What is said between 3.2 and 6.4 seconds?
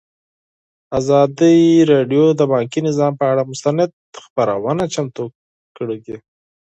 اړه مستند خپرونه چمتو کړې.